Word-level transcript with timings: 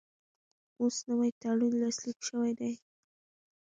اوس 0.81 0.95
نوی 1.09 1.31
تړون 1.41 1.73
لاسلیک 1.81 2.19
شوی 2.27 2.51
دی. 2.59 2.73